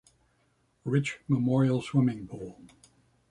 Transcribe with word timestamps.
Rich 0.83 1.19
Memorial 1.27 1.83
Swimming 1.83 2.27
Pool. 2.27 2.59